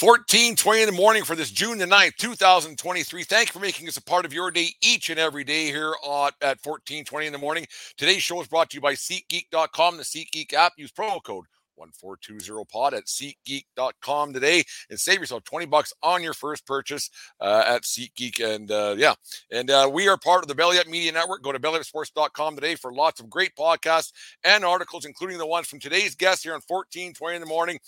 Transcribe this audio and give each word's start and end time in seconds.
1420 0.00 0.80
in 0.80 0.86
the 0.86 0.92
morning 0.92 1.24
for 1.24 1.36
this 1.36 1.50
June 1.50 1.76
the 1.76 1.84
9th, 1.84 2.16
2023. 2.16 3.22
Thank 3.22 3.48
you 3.48 3.52
for 3.52 3.58
making 3.58 3.86
us 3.86 3.98
a 3.98 4.02
part 4.02 4.24
of 4.24 4.32
your 4.32 4.50
day 4.50 4.68
each 4.80 5.10
and 5.10 5.18
every 5.18 5.44
day 5.44 5.66
here 5.66 5.94
on, 6.02 6.30
at 6.40 6.56
1420 6.64 7.26
in 7.26 7.32
the 7.34 7.38
morning. 7.38 7.66
Today's 7.98 8.22
show 8.22 8.40
is 8.40 8.48
brought 8.48 8.70
to 8.70 8.76
you 8.76 8.80
by 8.80 8.94
SeatGeek.com, 8.94 9.98
the 9.98 10.02
SeatGeek 10.02 10.54
app. 10.54 10.72
Use 10.78 10.90
promo 10.90 11.22
code 11.22 11.44
1420pod 11.78 12.94
at 12.94 13.04
SeatGeek.com 13.04 14.32
today 14.32 14.62
and 14.88 14.98
save 14.98 15.18
yourself 15.18 15.44
20 15.44 15.66
bucks 15.66 15.92
on 16.02 16.22
your 16.22 16.34
first 16.34 16.66
purchase 16.66 17.10
uh, 17.38 17.64
at 17.66 17.82
SeatGeek. 17.82 18.42
And 18.42 18.70
uh, 18.70 18.94
yeah, 18.96 19.14
and 19.50 19.70
uh, 19.70 19.90
we 19.92 20.08
are 20.08 20.16
part 20.16 20.42
of 20.42 20.48
the 20.48 20.54
Belly 20.54 20.78
Up 20.78 20.86
Media 20.86 21.12
Network. 21.12 21.42
Go 21.42 21.52
to 21.52 21.58
bellyupsports.com 21.58 22.54
today 22.54 22.74
for 22.74 22.90
lots 22.90 23.20
of 23.20 23.28
great 23.28 23.54
podcasts 23.54 24.12
and 24.44 24.64
articles, 24.64 25.04
including 25.04 25.36
the 25.36 25.46
ones 25.46 25.66
from 25.66 25.78
today's 25.78 26.14
guest 26.14 26.42
here 26.42 26.54
on 26.54 26.62
1420 26.66 27.36
in 27.36 27.40
the 27.42 27.46
morning. 27.46 27.78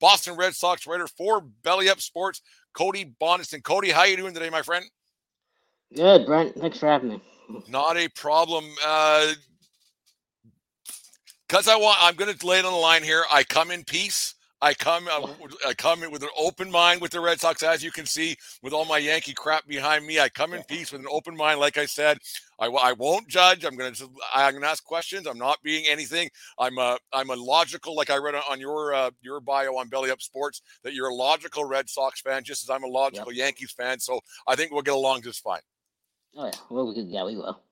Boston 0.00 0.36
Red 0.36 0.54
Sox 0.54 0.86
writer 0.86 1.06
for 1.06 1.40
Belly 1.62 1.88
Up 1.88 2.00
Sports, 2.00 2.42
Cody 2.72 3.14
Bondeson. 3.20 3.62
Cody, 3.62 3.90
how 3.90 4.04
you 4.04 4.16
doing 4.16 4.34
today, 4.34 4.50
my 4.50 4.62
friend? 4.62 4.84
Good, 5.94 6.26
Brent. 6.26 6.54
Thanks 6.56 6.78
for 6.78 6.86
having 6.86 7.08
me. 7.08 7.20
Not 7.68 7.96
a 7.96 8.08
problem. 8.08 8.66
Uh, 8.84 9.32
because 11.48 11.66
I 11.66 11.76
want, 11.76 11.96
I'm 12.00 12.14
going 12.14 12.34
to 12.34 12.46
lay 12.46 12.58
it 12.58 12.64
on 12.66 12.72
the 12.72 12.78
line 12.78 13.02
here. 13.02 13.24
I 13.32 13.42
come 13.42 13.70
in 13.70 13.84
peace. 13.84 14.34
I 14.60 14.74
come, 14.74 15.06
uh, 15.06 15.26
I 15.66 15.74
come 15.74 16.02
in 16.02 16.10
with 16.10 16.22
an 16.22 16.30
open 16.36 16.70
mind 16.70 17.00
with 17.00 17.12
the 17.12 17.20
Red 17.20 17.40
Sox, 17.40 17.62
as 17.62 17.82
you 17.82 17.92
can 17.92 18.06
see, 18.06 18.36
with 18.62 18.72
all 18.72 18.84
my 18.84 18.98
Yankee 18.98 19.32
crap 19.32 19.66
behind 19.66 20.04
me. 20.04 20.18
I 20.18 20.28
come 20.28 20.52
in 20.52 20.64
peace 20.64 20.90
with 20.90 21.00
an 21.00 21.06
open 21.10 21.36
mind. 21.36 21.60
Like 21.60 21.78
I 21.78 21.86
said, 21.86 22.18
I, 22.58 22.66
I 22.66 22.92
won't 22.92 23.28
judge. 23.28 23.64
I'm 23.64 23.76
going 23.76 23.94
to, 23.94 24.10
I'm 24.34 24.60
to 24.60 24.66
ask 24.66 24.82
questions. 24.82 25.28
I'm 25.28 25.38
not 25.38 25.62
being 25.62 25.84
anything. 25.88 26.28
I'm 26.58 26.78
a, 26.78 26.98
I'm 27.12 27.30
a 27.30 27.36
logical, 27.36 27.94
like 27.94 28.10
I 28.10 28.16
read 28.16 28.34
on 28.50 28.58
your, 28.58 28.92
uh, 28.92 29.10
your 29.20 29.40
bio 29.40 29.76
on 29.76 29.88
Belly 29.88 30.10
Up 30.10 30.20
Sports, 30.20 30.62
that 30.82 30.92
you're 30.92 31.08
a 31.08 31.14
logical 31.14 31.64
Red 31.64 31.88
Sox 31.88 32.20
fan, 32.20 32.42
just 32.42 32.64
as 32.64 32.70
I'm 32.70 32.82
a 32.82 32.88
logical 32.88 33.32
yep. 33.32 33.46
Yankees 33.46 33.70
fan. 33.70 34.00
So 34.00 34.20
I 34.48 34.56
think 34.56 34.72
we'll 34.72 34.82
get 34.82 34.94
along 34.94 35.22
just 35.22 35.42
fine. 35.42 35.60
Oh 36.36 36.46
yeah, 36.46 36.52
well, 36.68 36.94
we 36.94 37.00
yeah, 37.02 37.24
we 37.24 37.36
will. 37.36 37.62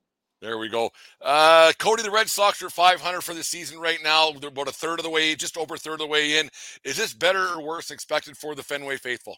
There 0.41 0.57
we 0.59 0.69
go. 0.69 0.91
Uh, 1.19 1.71
Cody, 1.79 2.03
the 2.03 2.11
Red 2.11 2.29
Sox 2.29 2.61
are 2.61 2.69
500 2.69 3.21
for 3.21 3.33
the 3.33 3.43
season 3.43 3.79
right 3.79 3.97
now. 4.03 4.31
They're 4.31 4.49
about 4.49 4.67
a 4.67 4.71
third 4.71 4.99
of 4.99 5.03
the 5.03 5.09
way, 5.09 5.33
just 5.33 5.57
over 5.57 5.75
a 5.75 5.77
third 5.77 5.93
of 5.93 5.99
the 5.99 6.07
way 6.07 6.37
in. 6.37 6.49
Is 6.83 6.95
this 6.97 7.13
better 7.13 7.47
or 7.47 7.61
worse 7.61 7.89
expected 7.89 8.37
for 8.37 8.53
the 8.53 8.61
Fenway 8.61 8.97
faithful? 8.97 9.37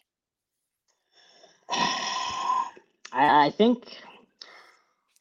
I 3.12 3.50
think 3.56 3.84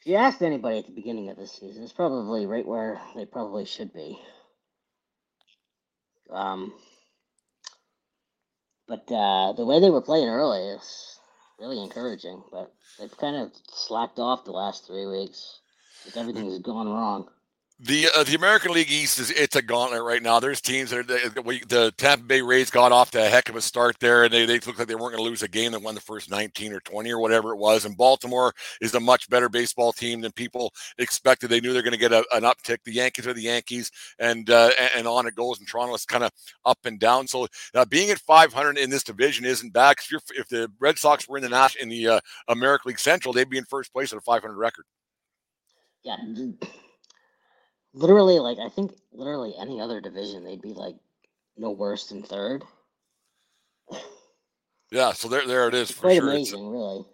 if 0.01 0.05
you 0.05 0.15
asked 0.15 0.41
anybody 0.41 0.79
at 0.79 0.85
the 0.85 0.93
beginning 0.93 1.29
of 1.29 1.37
the 1.37 1.47
season, 1.47 1.83
it's 1.83 1.93
probably 1.93 2.45
right 2.45 2.67
where 2.67 2.99
they 3.15 3.25
probably 3.25 3.65
should 3.65 3.93
be. 3.93 4.19
Um, 6.29 6.73
but 8.87 9.09
uh, 9.11 9.53
the 9.53 9.65
way 9.65 9.79
they 9.79 9.89
were 9.89 10.01
playing 10.01 10.27
early 10.27 10.61
is 10.75 11.19
really 11.59 11.81
encouraging. 11.81 12.43
But 12.51 12.71
they've 12.99 13.17
kind 13.17 13.35
of 13.35 13.51
slacked 13.71 14.19
off 14.19 14.45
the 14.45 14.51
last 14.51 14.85
three 14.85 15.07
weeks. 15.07 15.59
Like 16.05 16.17
everything 16.17 16.45
has 16.45 16.59
gone 16.59 16.87
wrong. 16.87 17.29
The 17.81 18.09
uh, 18.13 18.25
the 18.25 18.35
American 18.35 18.73
League 18.73 18.91
East 18.91 19.19
is 19.19 19.31
it's 19.31 19.55
a 19.55 19.61
gauntlet 19.61 20.03
right 20.03 20.21
now. 20.21 20.41
There's 20.41 20.59
teams 20.59 20.89
that 20.89 20.99
are 20.99 21.03
the, 21.03 21.61
the 21.69 21.93
Tampa 21.95 22.25
Bay 22.25 22.41
Rays 22.41 22.69
got 22.69 22.91
off 22.91 23.09
to 23.11 23.25
a 23.25 23.29
heck 23.29 23.47
of 23.47 23.55
a 23.55 23.61
start 23.61 23.95
there, 24.01 24.25
and 24.25 24.33
they, 24.33 24.45
they 24.45 24.55
looked 24.55 24.77
like 24.77 24.89
they 24.89 24.95
weren't 24.95 25.15
going 25.15 25.23
to 25.23 25.29
lose 25.29 25.43
a 25.43 25.47
game 25.47 25.71
that 25.71 25.81
won 25.81 25.95
the 25.95 26.01
first 26.01 26.29
19 26.29 26.73
or 26.73 26.81
20 26.81 27.09
or 27.09 27.19
whatever 27.19 27.53
it 27.53 27.57
was. 27.57 27.85
And 27.85 27.95
Baltimore 27.95 28.51
is 28.81 28.95
a 28.95 28.99
much 28.99 29.29
better 29.29 29.47
baseball 29.47 29.93
team 29.93 30.19
than 30.19 30.33
people 30.33 30.73
expected. 30.97 31.49
They 31.49 31.61
knew 31.61 31.71
they're 31.71 31.81
going 31.81 31.93
to 31.93 31.97
get 31.97 32.11
a, 32.11 32.25
an 32.33 32.43
uptick. 32.43 32.79
The 32.83 32.91
Yankees 32.91 33.25
are 33.27 33.33
the 33.33 33.43
Yankees, 33.43 33.91
and 34.19 34.49
uh, 34.49 34.71
and 34.93 35.07
on 35.07 35.25
it 35.25 35.35
goes. 35.35 35.59
And 35.59 35.67
Toronto 35.67 35.95
is 35.95 36.03
kind 36.03 36.25
of 36.25 36.33
up 36.65 36.79
and 36.83 36.99
down. 36.99 37.29
So 37.29 37.47
uh, 37.75 37.85
being 37.85 38.09
at 38.09 38.19
500 38.19 38.77
in 38.77 38.89
this 38.89 39.05
division 39.05 39.45
isn't 39.45 39.71
bad. 39.71 39.95
If, 40.11 40.23
if 40.31 40.49
the 40.49 40.69
Red 40.81 40.99
Sox 40.99 41.29
were 41.29 41.37
in 41.37 41.43
the 41.43 41.49
Nash 41.49 41.77
in 41.77 41.87
the 41.87 42.07
uh, 42.09 42.19
American 42.49 42.89
League 42.89 42.99
Central, 42.99 43.33
they'd 43.33 43.49
be 43.49 43.57
in 43.57 43.63
first 43.63 43.93
place 43.93 44.11
at 44.11 44.17
a 44.17 44.21
500 44.21 44.53
record. 44.53 44.83
Yeah 46.03 46.17
literally 47.93 48.39
like 48.39 48.57
I 48.59 48.69
think 48.69 48.93
literally 49.11 49.53
any 49.59 49.81
other 49.81 50.01
division 50.01 50.43
they'd 50.43 50.61
be 50.61 50.73
like 50.73 50.95
no 51.57 51.71
worse 51.71 52.07
than 52.07 52.23
third. 52.23 52.63
Yeah, 54.91 55.11
so 55.13 55.27
there 55.27 55.45
there 55.45 55.67
it 55.67 55.75
is. 55.75 55.91
It's 55.91 55.99
quite 55.99 56.17
sure. 56.17 56.29
amazing, 56.29 56.65
it's, 56.65 56.71
really. 56.71 57.05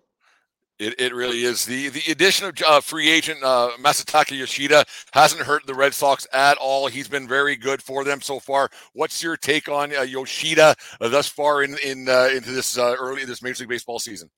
It, 0.78 1.00
it 1.00 1.14
really 1.14 1.44
is. 1.44 1.66
The 1.66 1.90
the 1.90 2.12
addition 2.12 2.48
of 2.48 2.56
uh, 2.66 2.82
free 2.82 3.10
agent 3.10 3.44
uh, 3.44 3.72
Masataka 3.80 4.38
Yoshida 4.38 4.86
hasn't 5.14 5.42
hurt 5.42 5.66
the 5.66 5.74
Red 5.74 5.94
Sox 5.94 6.28
at 6.32 6.58
all. 6.58 6.88
He's 6.88 7.08
been 7.08 7.28
very 7.28 7.56
good 7.56 7.82
for 7.82 8.04
them 8.04 8.22
so 8.22 8.40
far. 8.40 8.70
What's 8.94 9.22
your 9.22 9.36
take 9.36 9.68
on 9.68 9.96
uh, 9.96 10.02
Yoshida 10.02 10.76
uh, 11.02 11.10
thus 11.10 11.28
far 11.28 11.64
in 11.64 11.78
in 11.80 12.08
uh, 12.08 12.30
into 12.34 12.52
this 12.52 12.78
uh, 12.78 12.96
early 13.00 13.26
this 13.26 13.42
Major 13.42 13.64
League 13.64 13.70
Baseball 13.70 14.00
season? 14.00 14.30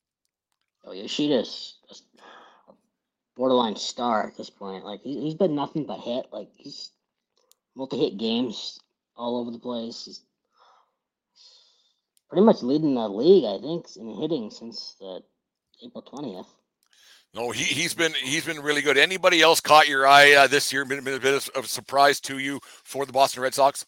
Oh, 0.83 0.93
Yoshida's 0.93 1.76
borderline 3.37 3.75
star 3.75 4.27
at 4.27 4.35
this 4.35 4.49
point. 4.49 4.83
Like 4.83 5.01
he, 5.03 5.25
has 5.25 5.35
been 5.35 5.55
nothing 5.55 5.85
but 5.85 5.99
hit. 5.99 6.25
Like 6.31 6.49
he's 6.57 6.91
multi-hit 7.75 8.17
games 8.17 8.79
all 9.15 9.37
over 9.37 9.51
the 9.51 9.59
place. 9.59 10.05
He's 10.05 10.21
pretty 12.29 12.43
much 12.43 12.63
leading 12.63 12.95
the 12.95 13.07
league, 13.07 13.45
I 13.45 13.61
think, 13.61 13.85
in 13.95 14.19
hitting 14.19 14.49
since 14.49 14.95
the 14.99 15.21
April 15.85 16.01
twentieth. 16.01 16.47
No, 17.33 17.51
he 17.51 17.63
he's 17.63 17.93
been 17.93 18.13
he's 18.13 18.45
been 18.45 18.59
really 18.61 18.81
good. 18.81 18.97
Anybody 18.97 19.41
else 19.41 19.61
caught 19.61 19.87
your 19.87 20.07
eye 20.07 20.33
uh, 20.33 20.47
this 20.47 20.73
year? 20.73 20.83
Been, 20.83 21.03
been 21.03 21.13
a 21.13 21.19
bit 21.19 21.35
of 21.55 21.65
a 21.65 21.67
surprise 21.67 22.19
to 22.21 22.39
you 22.39 22.59
for 22.83 23.05
the 23.05 23.13
Boston 23.13 23.43
Red 23.43 23.53
Sox? 23.53 23.85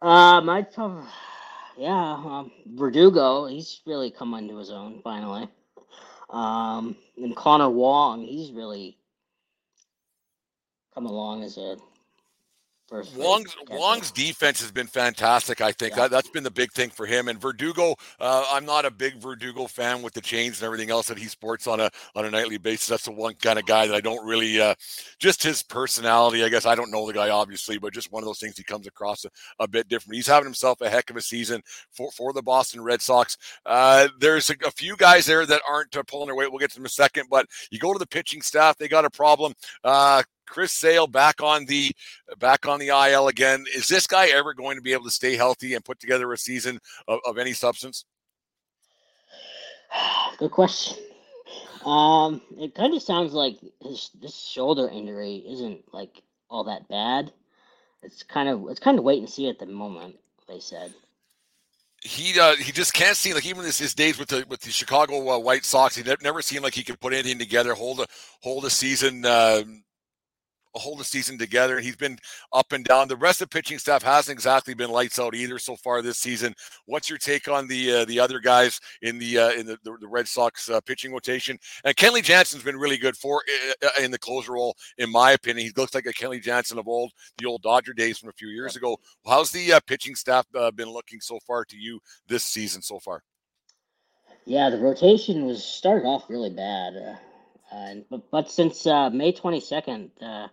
Uh, 0.00 0.40
my 0.40 0.64
yeah, 1.76 2.12
um, 2.12 2.52
Verdugo. 2.66 3.46
He's 3.46 3.80
really 3.84 4.10
come 4.12 4.34
into 4.34 4.56
his 4.56 4.70
own 4.70 5.00
finally. 5.02 5.48
Um, 6.30 6.96
and 7.16 7.34
Connor 7.36 7.70
Wong, 7.70 8.22
he's 8.22 8.52
really 8.52 8.98
come 10.94 11.06
along 11.06 11.42
as 11.42 11.56
a 11.58 11.76
Wong's, 13.16 13.54
Wong's 13.70 14.10
defense 14.10 14.60
has 14.60 14.70
been 14.70 14.86
fantastic. 14.86 15.60
I 15.60 15.72
think 15.72 15.94
yeah. 15.94 16.08
that, 16.08 16.24
has 16.24 16.30
been 16.30 16.44
the 16.44 16.50
big 16.50 16.72
thing 16.72 16.90
for 16.90 17.04
him. 17.04 17.28
And 17.28 17.40
Verdugo, 17.40 17.94
uh, 18.18 18.46
I'm 18.50 18.64
not 18.64 18.86
a 18.86 18.90
big 18.90 19.16
Verdugo 19.16 19.66
fan 19.66 20.00
with 20.02 20.14
the 20.14 20.20
chains 20.20 20.60
and 20.60 20.66
everything 20.66 20.90
else 20.90 21.06
that 21.08 21.18
he 21.18 21.26
sports 21.26 21.66
on 21.66 21.80
a 21.80 21.90
on 22.14 22.24
a 22.24 22.30
nightly 22.30 22.56
basis. 22.56 22.88
That's 22.88 23.04
the 23.04 23.12
one 23.12 23.34
kind 23.34 23.58
of 23.58 23.66
guy 23.66 23.86
that 23.86 23.94
I 23.94 24.00
don't 24.00 24.24
really, 24.26 24.60
uh, 24.60 24.74
just 25.18 25.42
his 25.42 25.62
personality. 25.62 26.44
I 26.44 26.48
guess 26.48 26.66
I 26.66 26.74
don't 26.74 26.90
know 26.90 27.06
the 27.06 27.12
guy 27.12 27.30
obviously, 27.30 27.78
but 27.78 27.92
just 27.92 28.10
one 28.10 28.22
of 28.22 28.26
those 28.26 28.38
things 28.38 28.56
he 28.56 28.64
comes 28.64 28.86
across 28.86 29.24
a, 29.24 29.30
a 29.58 29.68
bit 29.68 29.88
different. 29.88 30.16
He's 30.16 30.26
having 30.26 30.46
himself 30.46 30.80
a 30.80 30.88
heck 30.88 31.10
of 31.10 31.16
a 31.16 31.22
season 31.22 31.62
for 31.92 32.10
for 32.10 32.32
the 32.32 32.42
Boston 32.42 32.82
Red 32.82 33.02
Sox. 33.02 33.36
Uh, 33.66 34.08
there's 34.18 34.50
a, 34.50 34.56
a, 34.66 34.70
few 34.70 34.96
guys 34.96 35.26
there 35.26 35.44
that 35.44 35.60
aren't 35.68 35.96
uh, 35.96 36.02
pulling 36.04 36.26
their 36.26 36.36
weight. 36.36 36.50
We'll 36.50 36.60
get 36.60 36.70
to 36.70 36.76
them 36.76 36.84
in 36.84 36.86
a 36.86 36.90
second, 36.90 37.26
but 37.30 37.46
you 37.70 37.78
go 37.78 37.92
to 37.92 37.98
the 37.98 38.06
pitching 38.06 38.42
staff, 38.42 38.78
they 38.78 38.88
got 38.88 39.04
a 39.04 39.10
problem. 39.10 39.52
Chris 40.48 40.72
Sale 40.72 41.06
back 41.06 41.42
on 41.42 41.64
the 41.66 41.94
back 42.38 42.66
on 42.66 42.78
the 42.78 42.88
IL 42.88 43.28
again. 43.28 43.64
Is 43.74 43.88
this 43.88 44.06
guy 44.06 44.28
ever 44.28 44.54
going 44.54 44.76
to 44.76 44.82
be 44.82 44.92
able 44.92 45.04
to 45.04 45.10
stay 45.10 45.36
healthy 45.36 45.74
and 45.74 45.84
put 45.84 46.00
together 46.00 46.32
a 46.32 46.38
season 46.38 46.78
of, 47.06 47.20
of 47.24 47.38
any 47.38 47.52
substance? 47.52 48.04
Good 50.38 50.50
question. 50.50 50.98
Um, 51.84 52.42
it 52.58 52.74
kind 52.74 52.94
of 52.94 53.02
sounds 53.02 53.32
like 53.32 53.58
his 53.82 54.10
this 54.20 54.34
shoulder 54.34 54.88
injury 54.88 55.44
isn't 55.48 55.82
like 55.92 56.22
all 56.50 56.64
that 56.64 56.88
bad. 56.88 57.32
It's 58.02 58.22
kind 58.22 58.48
of 58.48 58.68
it's 58.68 58.80
kind 58.80 58.98
of 58.98 59.04
wait 59.04 59.18
and 59.18 59.28
see 59.28 59.48
at 59.48 59.58
the 59.58 59.66
moment. 59.66 60.16
They 60.48 60.60
said 60.60 60.94
he 62.02 62.38
uh, 62.38 62.54
he 62.56 62.72
just 62.72 62.94
can't 62.94 63.16
seem 63.16 63.34
like 63.34 63.46
even 63.46 63.64
his, 63.64 63.78
his 63.78 63.94
days 63.94 64.18
with 64.18 64.28
the 64.28 64.44
with 64.48 64.60
the 64.60 64.70
Chicago 64.70 65.30
uh, 65.30 65.38
White 65.38 65.64
Sox, 65.64 65.96
he 65.96 66.04
never 66.22 66.42
seemed 66.42 66.62
like 66.62 66.74
he 66.74 66.84
could 66.84 67.00
put 67.00 67.12
anything 67.12 67.38
together, 67.38 67.74
hold 67.74 68.00
a 68.00 68.06
hold 68.40 68.64
a 68.64 68.70
season. 68.70 69.24
Uh, 69.24 69.62
hold 70.78 70.98
the 70.98 71.04
season 71.04 71.38
together, 71.38 71.76
and 71.76 71.84
he's 71.84 71.96
been 71.96 72.18
up 72.52 72.72
and 72.72 72.84
down. 72.84 73.08
The 73.08 73.16
rest 73.16 73.40
of 73.40 73.48
the 73.48 73.54
pitching 73.54 73.78
staff 73.78 74.02
hasn't 74.02 74.34
exactly 74.34 74.74
been 74.74 74.90
lights 74.90 75.18
out 75.18 75.34
either 75.34 75.58
so 75.58 75.76
far 75.76 76.02
this 76.02 76.18
season. 76.18 76.54
What's 76.86 77.08
your 77.08 77.18
take 77.18 77.48
on 77.48 77.66
the 77.66 77.92
uh, 77.92 78.04
the 78.04 78.20
other 78.20 78.40
guys 78.40 78.80
in 79.02 79.18
the 79.18 79.38
uh, 79.38 79.50
in 79.52 79.66
the, 79.66 79.78
the, 79.84 79.96
the, 80.00 80.08
Red 80.08 80.28
Sox 80.28 80.68
uh, 80.68 80.80
pitching 80.80 81.12
rotation? 81.12 81.58
And 81.84 81.96
Kenley 81.96 82.22
Jansen's 82.22 82.62
been 82.62 82.78
really 82.78 82.96
good 82.96 83.16
for 83.16 83.42
uh, 83.82 83.86
uh, 83.86 84.02
in 84.02 84.10
the 84.10 84.18
closer 84.18 84.52
role, 84.52 84.76
in 84.98 85.10
my 85.10 85.32
opinion. 85.32 85.66
He 85.66 85.72
looks 85.80 85.94
like 85.94 86.06
a 86.06 86.12
Kenley 86.12 86.42
Jansen 86.42 86.78
of 86.78 86.88
old, 86.88 87.12
the 87.38 87.46
old 87.46 87.62
Dodger 87.62 87.92
days 87.92 88.18
from 88.18 88.28
a 88.28 88.34
few 88.34 88.48
years 88.48 88.76
ago. 88.76 88.98
How's 89.26 89.50
the 89.50 89.72
uh, 89.72 89.80
pitching 89.86 90.14
staff 90.14 90.46
been 90.74 90.90
looking 90.90 91.20
so 91.20 91.38
far 91.46 91.64
to 91.64 91.76
you 91.76 92.00
this 92.26 92.44
season 92.44 92.82
so 92.82 92.98
far? 92.98 93.22
Yeah, 94.44 94.70
the 94.70 94.78
rotation 94.78 95.44
was 95.44 95.62
started 95.62 96.06
off 96.06 96.30
really 96.30 96.48
bad. 96.48 97.18
Uh, 97.70 97.94
but, 98.10 98.30
but 98.30 98.50
since 98.50 98.86
uh, 98.86 99.10
May 99.10 99.32
22nd, 99.32 100.10
uh, 100.22 100.48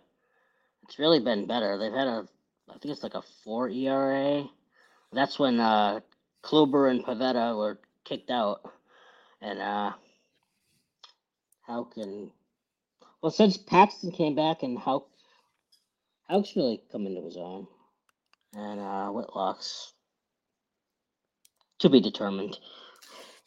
it's 0.86 0.98
really 0.98 1.20
been 1.20 1.46
better. 1.46 1.78
They've 1.78 1.92
had 1.92 2.06
a, 2.06 2.26
I 2.68 2.78
think 2.78 2.92
it's 2.92 3.02
like 3.02 3.14
a 3.14 3.22
four 3.44 3.68
ERA. 3.68 4.44
That's 5.12 5.38
when 5.38 5.60
uh, 5.60 6.00
Kluber 6.44 6.90
and 6.90 7.04
Pivetta 7.04 7.56
were 7.56 7.80
kicked 8.04 8.30
out, 8.30 8.60
and 9.40 9.60
uh, 9.60 9.92
how 11.62 11.84
can 11.84 12.30
well 13.22 13.30
since 13.32 13.56
Paxton 13.56 14.12
came 14.12 14.34
back 14.34 14.62
and 14.62 14.78
how 14.78 15.06
Houck's 16.28 16.56
really 16.56 16.82
come 16.92 17.06
into 17.06 17.22
his 17.22 17.36
own, 17.36 17.66
and 18.54 18.80
uh, 18.80 19.08
Whitlock's 19.08 19.92
to 21.80 21.88
be 21.88 22.00
determined. 22.00 22.58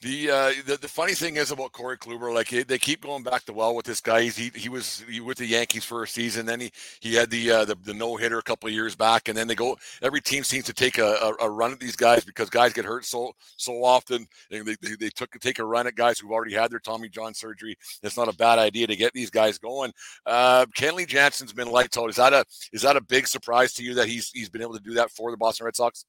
The, 0.02 0.32
uh, 0.32 0.54
the 0.66 0.78
the 0.78 0.88
funny 0.88 1.14
thing 1.14 1.36
is 1.36 1.52
about 1.52 1.74
Corey 1.74 1.98
Kluber, 1.98 2.34
like 2.34 2.50
they 2.50 2.78
keep 2.78 3.02
going 3.02 3.22
back 3.22 3.44
to 3.46 3.54
well 3.54 3.76
with 3.76 3.86
this 3.86 4.00
guy. 4.00 4.22
He's, 4.22 4.38
he 4.38 4.50
he 4.56 4.70
was 4.70 5.04
he, 5.10 5.20
with 5.20 5.38
the 5.38 5.46
Yankees 5.46 5.84
for 5.84 6.04
a 6.04 6.08
season, 6.08 6.46
then 6.46 6.62
he 6.62 6.72
he 7.02 7.16
had 7.16 7.30
the 7.30 7.52
uh, 7.52 7.66
the, 7.66 7.76
the 7.84 7.94
no 7.94 8.16
hitter 8.16 8.40
a 8.40 8.42
couple 8.42 8.70
of 8.70 8.74
years 8.74 8.96
back, 8.96 9.28
and 9.28 9.38
then 9.38 9.46
they 9.46 9.56
go. 9.56 9.78
Every 10.02 10.22
team 10.22 10.46
seems 10.46 10.64
to 10.66 10.74
take 10.74 11.00
a, 11.00 11.36
a, 11.42 11.46
a, 11.46 11.50
run 11.50 11.74
at 11.74 11.82
these 11.82 11.98
guys 11.98 12.24
because 12.24 12.50
guys 12.50 12.72
get 12.72 12.86
hurt 12.86 13.04
so 13.04 13.34
so 13.58 13.84
often. 13.84 14.26
They, 14.50 14.62
they, 14.62 14.76
they 14.98 15.10
took 15.10 15.38
take 15.42 15.60
a 15.60 15.66
run 15.66 15.86
at 15.86 15.96
guys 15.96 16.18
who've 16.18 16.32
already 16.32 16.54
had 16.54 16.72
their 16.72 16.80
Tommy 16.80 17.10
John 17.10 17.34
surgery. 17.34 17.76
It's 18.02 18.16
not 18.16 18.30
a 18.30 18.36
bad 18.38 18.58
idea 18.58 18.88
to 18.88 18.96
get 18.96 19.12
these 19.12 19.30
guys 19.30 19.58
going. 19.58 19.92
Uh, 20.26 20.66
Kenley 20.78 21.08
Jansen's 21.08 21.52
been 21.52 21.72
lights 21.72 21.98
out. 21.98 22.10
Is 22.10 22.16
that 22.16 22.32
a 22.32 22.46
is 22.72 22.84
that 22.84 22.96
a 22.96 23.02
big 23.02 23.28
surprise 23.28 23.74
to 23.74 23.84
you 23.84 23.96
that 23.96 24.08
he's 24.08 24.30
he's 24.30 24.50
been 24.50 24.62
able 24.62 24.76
to 24.76 24.84
do 24.84 24.94
that 24.94 25.12
for 25.12 25.30
the 25.30 25.36
Boston 25.36 25.66
Red 25.66 25.76
Sox? 25.76 26.06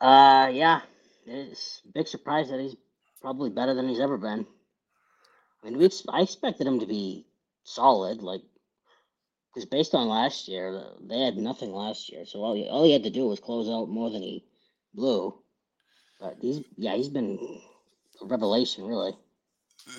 Uh, 0.00 0.48
yeah, 0.50 0.80
it's 1.28 1.82
a 1.84 1.92
big 1.92 2.08
surprise 2.08 2.50
that 2.50 2.60
he's 2.60 2.76
probably 3.20 3.50
better 3.50 3.74
than 3.74 3.88
he's 3.88 4.00
ever 4.00 4.16
been. 4.18 4.46
I 5.62 5.70
mean, 5.70 5.78
we 5.78 5.90
I 6.08 6.22
expected 6.22 6.66
him 6.66 6.80
to 6.80 6.86
be 6.86 7.26
solid, 7.64 8.22
like 8.22 8.42
because 9.52 9.66
based 9.66 9.94
on 9.94 10.08
last 10.08 10.48
year, 10.48 10.76
uh, 10.76 10.90
they 11.00 11.20
had 11.20 11.36
nothing 11.36 11.72
last 11.72 12.10
year, 12.10 12.24
so 12.24 12.40
all 12.40 12.54
he, 12.54 12.68
all 12.68 12.84
he 12.84 12.92
had 12.92 13.04
to 13.04 13.10
do 13.10 13.26
was 13.26 13.40
close 13.40 13.68
out 13.68 13.88
more 13.88 14.10
than 14.10 14.22
he 14.22 14.44
blew. 14.94 15.34
But 16.20 16.36
he's 16.40 16.62
yeah, 16.76 16.94
he's 16.94 17.08
been 17.08 17.38
a 18.22 18.26
revelation, 18.26 18.84
really 18.86 19.12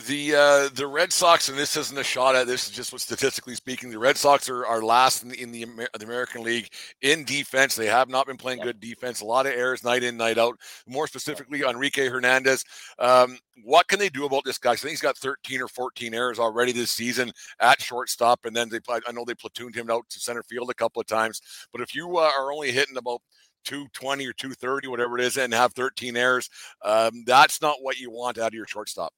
the 0.07 0.35
uh, 0.35 0.69
the 0.75 0.85
Red 0.85 1.11
Sox, 1.11 1.49
and 1.49 1.57
this 1.57 1.75
isn't 1.75 1.97
a 1.97 2.03
shot 2.03 2.35
at 2.35 2.45
this 2.45 2.67
is 2.67 2.75
just 2.75 2.91
what 2.91 3.01
statistically 3.01 3.55
speaking, 3.55 3.89
the 3.89 3.97
Red 3.97 4.17
Sox 4.17 4.47
are, 4.47 4.65
are 4.65 4.83
last 4.83 5.23
in 5.23 5.29
the, 5.29 5.41
in 5.41 5.51
the, 5.51 5.63
Amer- 5.63 5.89
the 5.97 6.05
American 6.05 6.43
League 6.43 6.69
in 7.01 7.23
defense. 7.23 7.75
They 7.75 7.87
have 7.87 8.07
not 8.07 8.27
been 8.27 8.37
playing 8.37 8.59
good 8.61 8.79
defense. 8.79 9.21
A 9.21 9.25
lot 9.25 9.47
of 9.47 9.53
errors 9.53 9.83
night 9.83 10.03
in, 10.03 10.15
night 10.15 10.37
out. 10.37 10.59
More 10.87 11.07
specifically, 11.07 11.63
Enrique 11.63 12.07
Hernandez. 12.07 12.63
Um, 12.99 13.39
what 13.63 13.87
can 13.87 13.97
they 13.97 14.09
do 14.09 14.25
about 14.25 14.43
this 14.43 14.59
guy? 14.59 14.73
I 14.73 14.75
think 14.75 14.91
he's 14.91 15.01
got 15.01 15.17
13 15.17 15.61
or 15.61 15.67
14 15.67 16.13
errors 16.13 16.39
already 16.39 16.71
this 16.71 16.91
season 16.91 17.31
at 17.59 17.81
shortstop, 17.81 18.45
and 18.45 18.55
then 18.55 18.69
they 18.69 18.79
I 18.89 19.11
know 19.11 19.25
they 19.25 19.33
platooned 19.33 19.75
him 19.75 19.89
out 19.89 20.07
to 20.09 20.19
center 20.19 20.43
field 20.43 20.69
a 20.69 20.75
couple 20.75 20.99
of 20.99 21.07
times. 21.07 21.41
But 21.71 21.81
if 21.81 21.95
you 21.95 22.17
uh, 22.17 22.29
are 22.39 22.53
only 22.53 22.71
hitting 22.71 22.97
about 22.97 23.21
220 23.65 24.27
or 24.27 24.33
230, 24.33 24.87
whatever 24.87 25.17
it 25.17 25.25
is, 25.25 25.37
and 25.37 25.51
have 25.53 25.73
13 25.73 26.15
errors, 26.15 26.49
um, 26.83 27.23
that's 27.25 27.61
not 27.61 27.77
what 27.81 27.99
you 27.99 28.11
want 28.11 28.37
out 28.37 28.49
of 28.49 28.53
your 28.53 28.67
shortstop. 28.67 29.13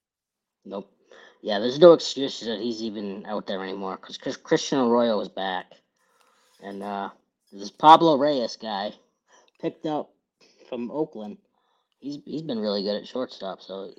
Nope. 0.65 0.91
Yeah, 1.41 1.59
there's 1.59 1.79
no 1.79 1.93
excuse 1.93 2.39
that 2.41 2.59
he's 2.59 2.83
even 2.83 3.25
out 3.25 3.47
there 3.47 3.63
anymore 3.63 3.97
because 3.99 4.37
Christian 4.37 4.79
Arroyo 4.79 5.19
is 5.21 5.29
back, 5.29 5.71
and 6.61 6.83
uh, 6.83 7.09
this 7.51 7.71
Pablo 7.71 8.17
Reyes 8.17 8.57
guy 8.57 8.93
picked 9.59 9.85
up 9.87 10.11
from 10.69 10.91
Oakland. 10.91 11.37
He's 11.99 12.19
he's 12.25 12.43
been 12.43 12.59
really 12.59 12.83
good 12.83 12.95
at 12.95 13.07
shortstop. 13.07 13.61
So 13.61 13.91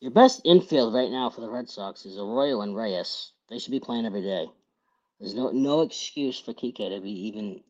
your 0.00 0.10
best 0.10 0.40
infield 0.44 0.94
right 0.94 1.10
now 1.10 1.30
for 1.30 1.40
the 1.40 1.50
Red 1.50 1.70
Sox 1.70 2.04
is 2.04 2.18
Arroyo 2.18 2.62
and 2.62 2.74
Reyes. 2.74 3.30
They 3.48 3.58
should 3.58 3.70
be 3.70 3.80
playing 3.80 4.06
every 4.06 4.22
day. 4.22 4.46
There's 5.20 5.34
no 5.34 5.50
no 5.50 5.82
excuse 5.82 6.40
for 6.40 6.54
Kike 6.54 6.76
to 6.76 7.00
be 7.00 7.28
even 7.28 7.62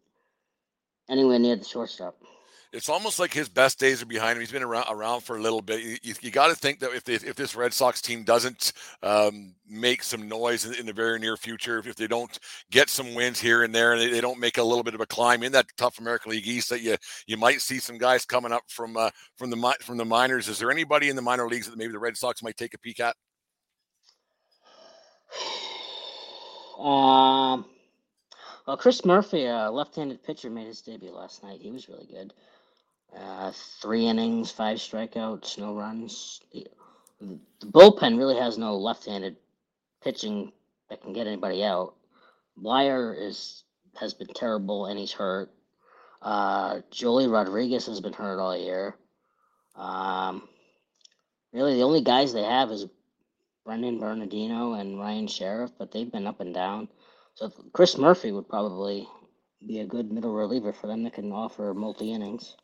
anywhere 1.11 1.39
near 1.39 1.57
the 1.57 1.65
shortstop 1.65 2.17
it's 2.75 2.89
almost 2.89 3.21
like 3.21 3.33
his 3.33 3.49
best 3.49 3.79
days 3.79 4.03
are 4.03 4.07
behind 4.07 4.37
him. 4.37 4.41
He's 4.41 4.51
been 4.51 4.63
around 4.63 4.87
around 4.91 5.21
for 5.21 5.37
a 5.37 5.41
little 5.41 5.63
bit. 5.63 5.81
You, 6.03 6.15
you 6.21 6.31
got 6.33 6.49
to 6.49 6.57
think 6.57 6.81
that 6.81 6.93
if 6.93 7.05
they, 7.05 7.15
if 7.15 7.37
this 7.37 7.55
Red 7.55 7.73
Sox 7.73 8.03
team 8.03 8.25
doesn't 8.25 8.73
um, 9.03 9.55
make 9.69 10.03
some 10.03 10.29
noise 10.29 10.67
in, 10.67 10.75
in, 10.75 10.87
the 10.87 10.93
very 10.93 11.21
near 11.21 11.37
future, 11.37 11.79
if 11.79 11.95
they 11.95 12.09
don't 12.09 12.37
get 12.73 12.91
some 12.91 13.15
wins 13.15 13.41
here 13.41 13.63
and 13.63 13.73
there, 13.73 13.93
and 13.93 14.01
they, 14.03 14.09
they, 14.11 14.21
don't 14.21 14.41
make 14.41 14.59
a 14.59 14.63
little 14.63 14.83
bit 14.83 14.95
of 14.95 15.01
a 15.01 15.07
climb 15.07 15.45
in 15.45 15.53
that 15.53 15.67
tough 15.77 16.01
American 16.01 16.33
League 16.33 16.49
East, 16.49 16.69
that 16.71 16.81
you 16.81 16.97
you 17.29 17.37
might 17.37 17.61
see 17.61 17.79
some 17.79 17.97
guys 17.97 18.25
coming 18.25 18.51
up 18.51 18.65
from 18.67 18.97
uh, 18.97 19.11
from 19.37 19.51
the 19.51 19.77
from 19.81 19.97
the 19.97 20.05
minors. 20.05 20.49
Is 20.49 20.59
there 20.59 20.73
anybody 20.73 21.09
in 21.09 21.17
the 21.17 21.23
minor 21.23 21.47
leagues 21.47 21.69
that 21.69 21.79
maybe 21.79 21.93
the 21.93 21.99
Red 22.01 22.17
Sox 22.17 22.43
might 22.43 22.57
take 22.57 22.75
a 22.75 22.79
peek 22.79 23.01
at? 23.01 23.17
Um. 26.75 27.67
Well, 28.67 28.77
Chris 28.77 29.05
Murphy, 29.05 29.45
a 29.45 29.71
left-handed 29.71 30.25
pitcher, 30.25 30.51
made 30.51 30.67
his 30.67 30.81
debut 30.81 31.13
last 31.13 31.45
night. 31.45 31.61
He 31.61 31.71
was 31.71 31.89
really 31.89 32.07
good. 32.07 32.35
Uh, 33.17 33.53
three 33.81 34.07
innings, 34.07 34.51
five 34.51 34.79
strikeouts, 34.79 35.59
no 35.59 35.75
runs. 35.75 36.41
The, 36.53 36.67
the 37.21 37.67
bullpen 37.67 38.19
really 38.19 38.37
has 38.37 38.59
no 38.59 38.77
left-handed 38.77 39.37
pitching 40.03 40.53
that 40.91 41.03
can 41.03 41.13
get 41.13 41.27
anybody 41.27 41.65
out. 41.65 41.95
Bleier 42.61 43.15
is 43.17 43.63
has 43.97 44.15
been 44.15 44.29
terrible 44.35 44.87
and 44.87 44.99
he's 44.99 45.13
hurt. 45.13 45.51
Uh, 46.21 46.81
Joely 46.91 47.31
Rodriguez 47.31 47.87
has 47.87 48.01
been 48.01 48.13
hurt 48.13 48.41
all 48.41 48.57
year. 48.57 48.97
Um, 49.77 50.49
really, 51.53 51.75
the 51.75 51.83
only 51.83 52.01
guys 52.01 52.33
they 52.33 52.43
have 52.43 52.71
is 52.71 52.87
Brennan 53.65 53.99
Bernardino 53.99 54.75
and 54.75 54.99
Ryan 54.99 55.27
Sherriff, 55.27 55.73
but 55.79 55.91
they've 55.91 56.11
been 56.11 56.27
up 56.27 56.41
and 56.41 56.55
down. 56.55 56.89
So 57.35 57.51
Chris 57.73 57.97
Murphy 57.97 58.33
would 58.33 58.49
probably 58.49 59.09
be 59.67 59.81
a 59.81 59.87
good 59.87 60.13
middle 60.13 60.35
reliever 60.35 60.73
for 60.73 60.87
them 60.87 61.03
that 61.05 61.15
can 61.15 61.33
offer 61.33 61.73
multi 61.75 62.13
innings. 62.13 62.57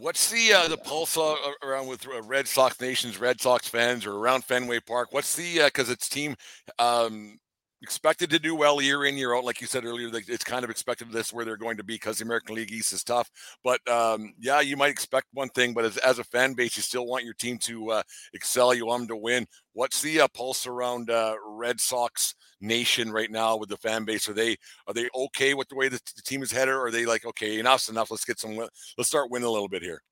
What's 0.00 0.30
the 0.30 0.52
uh, 0.52 0.68
the 0.68 0.76
pulse 0.76 1.18
around 1.60 1.88
with 1.88 2.06
uh, 2.06 2.22
Red 2.22 2.46
Sox 2.46 2.80
nations, 2.80 3.18
Red 3.18 3.40
Sox 3.40 3.66
fans, 3.66 4.06
or 4.06 4.14
around 4.14 4.44
Fenway 4.44 4.78
Park? 4.78 5.08
What's 5.10 5.34
the 5.34 5.64
because 5.64 5.88
uh, 5.88 5.94
it's 5.94 6.08
team 6.08 6.36
um, 6.78 7.36
expected 7.82 8.30
to 8.30 8.38
do 8.38 8.54
well 8.54 8.80
year 8.80 9.06
in 9.06 9.16
year 9.16 9.34
out, 9.34 9.42
like 9.42 9.60
you 9.60 9.66
said 9.66 9.84
earlier. 9.84 10.08
It's 10.12 10.44
kind 10.44 10.62
of 10.62 10.70
expected 10.70 11.10
this 11.10 11.32
where 11.32 11.44
they're 11.44 11.56
going 11.56 11.78
to 11.78 11.82
be 11.82 11.94
because 11.94 12.18
the 12.18 12.24
American 12.24 12.54
League 12.54 12.70
East 12.70 12.92
is 12.92 13.02
tough. 13.02 13.28
But 13.64 13.80
um, 13.90 14.34
yeah, 14.38 14.60
you 14.60 14.76
might 14.76 14.90
expect 14.90 15.26
one 15.32 15.48
thing, 15.48 15.74
but 15.74 15.84
as, 15.84 15.96
as 15.96 16.20
a 16.20 16.24
fan 16.24 16.52
base, 16.52 16.76
you 16.76 16.82
still 16.84 17.06
want 17.06 17.24
your 17.24 17.34
team 17.34 17.58
to 17.62 17.90
uh, 17.90 18.02
excel. 18.34 18.72
You 18.72 18.86
want 18.86 19.00
them 19.00 19.08
to 19.08 19.16
win. 19.16 19.46
What's 19.72 20.00
the 20.00 20.20
uh, 20.20 20.28
pulse 20.28 20.64
around 20.68 21.10
uh, 21.10 21.34
Red 21.44 21.80
Sox 21.80 22.36
nation 22.60 23.10
right 23.10 23.30
now 23.30 23.56
with 23.56 23.68
the 23.68 23.76
fan 23.76 24.04
base? 24.04 24.28
Are 24.28 24.34
they 24.34 24.56
are 24.86 24.94
they 24.94 25.08
okay 25.14 25.54
with 25.54 25.68
the 25.68 25.76
way 25.76 25.88
the, 25.88 26.00
the 26.16 26.22
team 26.22 26.42
is 26.42 26.52
headed? 26.52 26.74
Or 26.74 26.86
are 26.86 26.90
they 26.90 27.06
like, 27.06 27.24
okay, 27.24 27.58
enough's 27.58 27.88
enough. 27.88 28.10
Let's 28.10 28.24
get 28.24 28.38
some. 28.38 28.56
Let's 28.56 29.08
start 29.08 29.30
winning 29.30 29.48
a 29.48 29.50
little 29.50 29.68
bit 29.68 29.82
here. 29.82 30.02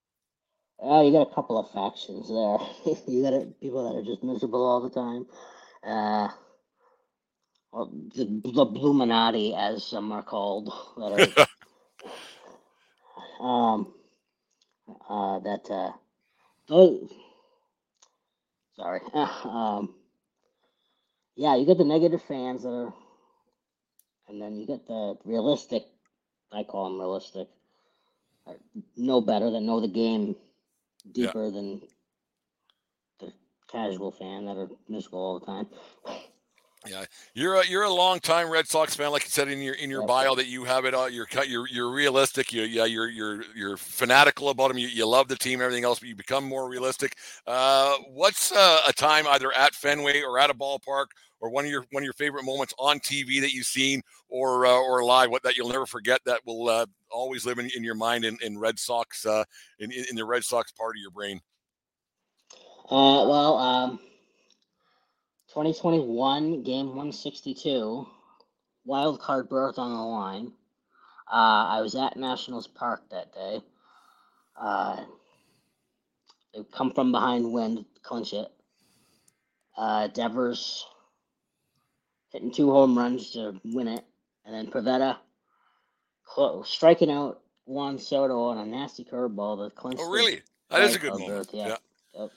Oh, 0.79 1.05
you 1.05 1.13
got 1.13 1.31
a 1.31 1.35
couple 1.35 1.59
of 1.59 1.71
factions 1.71 2.29
there. 2.29 2.95
you 3.09 3.23
got 3.23 3.61
people 3.61 3.91
that 3.91 3.99
are 3.99 4.05
just 4.05 4.23
miserable 4.23 4.65
all 4.65 4.81
the 4.81 4.91
time. 4.91 5.27
Uh, 5.83 6.29
well, 7.73 7.91
the, 8.15 8.25
the 8.25 8.67
Bluminati, 8.67 9.55
as 9.57 9.85
some 9.85 10.13
are 10.13 10.23
called, 10.23 10.73
that 10.97 11.47
are, 13.41 13.45
um, 13.45 13.93
uh, 15.09 15.39
that 15.41 15.71
uh, 15.71 15.93
oh, 16.71 17.09
sorry. 18.77 19.01
um, 19.15 19.95
yeah, 21.37 21.55
you 21.55 21.67
get 21.67 21.79
the 21.79 21.85
negative 21.85 22.23
fans 22.23 22.63
that 22.63 22.71
are, 22.71 22.95
and 24.29 24.41
then 24.41 24.57
you 24.57 24.67
get 24.67 24.87
the 24.87 25.17
realistic. 25.25 25.85
I 26.53 26.65
call 26.65 26.85
them 26.85 26.99
realistic. 26.99 27.49
Know 28.97 29.21
better, 29.21 29.51
than 29.51 29.67
know 29.67 29.81
the 29.81 29.89
game 29.89 30.37
deeper 31.13 31.45
yeah. 31.47 31.51
than 31.51 31.83
the 33.21 33.33
casual 33.71 34.13
fan 34.13 34.47
that 34.47 34.57
are 34.57 34.69
miserable 34.89 35.19
all 35.19 35.41
the 35.41 35.47
time. 35.47 35.67
Yeah, 36.89 37.05
you're 37.35 37.55
a 37.57 37.67
you're 37.67 37.83
a 37.83 37.93
long 37.93 38.21
time 38.21 38.49
Red 38.49 38.69
Sox 38.69 38.95
fan, 38.95 39.11
like 39.11 39.25
you 39.25 39.31
said 39.31 39.49
in 39.49 39.61
your 39.61 39.75
in 39.75 39.91
your 39.91 40.07
bio 40.07 40.35
that 40.37 40.47
you 40.47 40.65
have 40.65 40.85
it 40.85 40.95
all. 40.95 41.09
You're 41.09 41.27
you're 41.47 41.67
you're 41.69 41.91
realistic. 41.91 42.53
You 42.53 42.63
yeah, 42.63 42.85
you're 42.85 43.09
you're 43.09 43.43
you're 43.55 43.77
fanatical 43.77 44.51
about 44.51 44.69
them. 44.69 44.79
You, 44.79 44.89
you 44.89 45.07
love 45.07 45.29
the 45.29 45.37
team, 45.37 45.61
everything 45.61 45.85
else, 45.85 45.99
but 45.99 46.09
you 46.09 46.15
become 46.15 46.45
more 46.45 46.69
realistic. 46.69 47.17
Uh, 47.47 47.95
what's 48.13 48.53
uh, 48.53 48.81
a 48.87 48.93
time 48.93 49.27
either 49.27 49.53
at 49.53 49.75
Fenway 49.75 50.23
or 50.23 50.39
at 50.39 50.51
a 50.51 50.55
ballpark 50.55 51.07
or 51.41 51.51
one 51.51 51.65
of 51.65 51.71
your 51.71 51.85
one 51.91 52.03
of 52.03 52.05
your 52.05 52.13
favorite 52.15 52.45
moments 52.45 52.75
on 52.79 52.99
TV 53.01 53.41
that 53.41 53.53
you've 53.53 53.67
seen 53.67 54.03
or 54.29 54.67
uh, 54.67 54.71
or 54.71 55.05
live, 55.05 55.31
what 55.31 55.43
that 55.43 55.57
you'll 55.57 55.69
never 55.69 55.87
forget 55.87 56.21
that 56.25 56.41
will 56.47 56.69
uh, 56.69 56.87
always 57.11 57.45
live 57.45 57.59
in, 57.59 57.71
in 57.77 57.85
your 57.85 57.95
mind 57.95 58.25
in, 58.25 58.39
in 58.43 58.59
Red 58.59 58.79
Sox 58.79 59.25
uh, 59.27 59.45
in 59.79 59.93
in 59.93 60.17
the 60.17 60.25
Red 60.25 60.45
Sox 60.45 60.73
part 60.73 60.97
of 60.97 61.01
your 61.01 61.11
brain? 61.11 61.41
Uh, 62.89 63.27
well, 63.27 63.59
um, 63.59 63.99
2021 65.49 66.63
game 66.63 66.87
162, 66.87 68.07
wild 68.85 69.21
card 69.21 69.49
berth 69.49 69.79
on 69.79 69.91
the 69.93 70.03
line. 70.03 70.53
Uh, 71.27 71.67
I 71.69 71.81
was 71.81 71.97
at 71.97 72.17
Nationals 72.17 72.69
Park 72.69 73.03
that 73.11 73.33
day. 73.33 73.61
Uh, 74.61 75.05
come 76.73 76.93
from 76.93 77.11
behind 77.11 77.53
win, 77.53 77.85
clinch 78.03 78.33
it. 78.33 78.49
Uh, 79.77 80.07
Devers 80.07 80.87
hitting 82.37 82.53
two 82.53 82.71
home 82.71 82.97
runs 82.97 83.31
to 83.31 83.59
win 83.65 83.89
it, 83.89 84.05
and 84.45 84.55
then 84.55 84.67
Pivetta 84.67 85.17
close, 86.25 86.69
striking 86.69 87.11
out 87.11 87.41
Juan 87.65 87.99
Soto 87.99 88.45
on 88.45 88.59
a 88.59 88.67
nasty 88.67 89.05
curveball 89.05 89.65
that 89.65 89.75
clinched. 89.75 90.03
Oh, 90.05 90.11
really? 90.11 90.43
That 90.71 90.83
is 90.83 90.97
a 90.97 90.99
good 90.99 91.19
moment. 91.19 91.49
Yeah. 91.53 91.69
yeah. 91.69 91.77
Yep. 92.21 92.33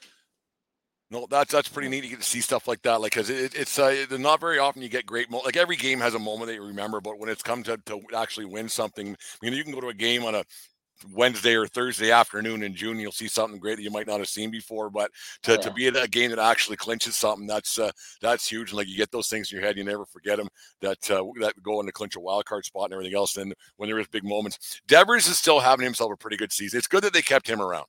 No, 1.12 1.28
that's 1.30 1.52
that's 1.52 1.68
pretty 1.68 1.90
neat 1.90 2.02
to 2.02 2.08
get 2.08 2.20
to 2.20 2.26
see 2.26 2.40
stuff 2.40 2.68
like 2.68 2.84
that. 2.84 3.02
Like, 3.02 3.14
cause 3.14 3.30
it, 3.32 3.56
it's 3.56 3.80
uh, 3.80 4.06
not 4.12 4.40
very 4.40 4.60
often 4.60 4.84
you 4.84 4.90
get 4.90 5.08
great. 5.08 5.30
Mo- 5.30 5.42
like 5.44 5.58
every 5.58 5.76
game 5.76 6.00
has 6.00 6.14
a 6.14 6.20
moment 6.20 6.48
that 6.48 6.54
you 6.54 6.64
remember, 6.64 7.02
but 7.02 7.18
when 7.18 7.30
it's 7.30 7.42
come 7.42 7.64
to, 7.64 7.78
to 7.88 8.00
actually 8.16 8.46
win 8.46 8.70
something, 8.70 9.10
I 9.10 9.46
mean, 9.46 9.54
you 9.54 9.64
can 9.64 9.74
go 9.74 9.82
to 9.82 9.90
a 9.90 9.94
game 9.94 10.24
on 10.24 10.36
a 10.36 10.46
Wednesday 11.12 11.56
or 11.56 11.68
Thursday 11.68 12.12
afternoon 12.12 12.64
in 12.64 12.76
June, 12.76 13.00
you'll 13.00 13.12
see 13.12 13.28
something 13.28 13.60
great 13.60 13.78
that 13.78 13.84
you 13.84 13.92
might 13.92 14.08
not 14.08 14.20
have 14.20 14.30
seen 14.30 14.52
before. 14.52 14.90
But 14.90 15.12
to, 15.44 15.52
oh, 15.52 15.56
yeah. 15.56 15.62
to 15.62 15.74
be 15.74 15.88
at 15.88 15.96
a 15.96 16.08
game 16.08 16.30
that 16.32 16.40
actually 16.40 16.78
clinches 16.78 17.16
something, 17.16 17.48
that's 17.48 17.80
uh, 17.80 17.92
that's 18.22 18.50
huge. 18.50 18.72
And 18.72 18.78
like 18.78 18.88
you 18.88 18.98
get 18.98 19.12
those 19.12 19.28
things 19.28 19.52
in 19.52 19.58
your 19.58 19.66
head, 19.66 19.78
you 19.78 19.84
never 19.84 20.06
forget 20.06 20.38
them. 20.38 20.50
That 20.82 21.12
uh, 21.12 21.24
that 21.42 21.62
go 21.62 21.80
in 21.80 21.86
to 21.86 21.92
clinch 21.92 22.16
a 22.16 22.20
wild 22.20 22.46
card 22.46 22.66
spot 22.66 22.86
and 22.86 22.94
everything 22.94 23.16
else. 23.16 23.38
And 23.38 23.54
when 23.78 23.90
there 23.90 24.00
is 24.00 24.08
big 24.08 24.24
moments, 24.24 24.82
Devers 24.88 25.28
is 25.28 25.38
still 25.38 25.60
having 25.60 25.84
himself 25.84 26.12
a 26.12 26.18
pretty 26.18 26.38
good 26.38 26.52
season. 26.52 26.78
It's 26.78 26.88
good 26.88 27.04
that 27.04 27.14
they 27.14 27.22
kept 27.22 27.48
him 27.48 27.62
around. 27.62 27.86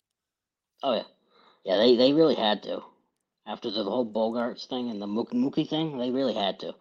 Oh 0.83 0.95
yeah, 0.95 1.03
yeah. 1.65 1.77
They 1.77 1.97
they 1.97 2.13
really 2.13 2.37
had 2.37 2.63
to 2.65 2.83
after 3.47 3.71
the 3.71 3.85
whole 3.85 4.11
Bogaerts 4.11 4.69
thing 4.69 4.91
and 4.91 5.01
the 5.01 5.07
Mookie 5.07 5.69
thing. 5.69 5.99
They 5.99 6.11
really 6.11 6.35
had 6.35 6.59
to. 6.61 6.75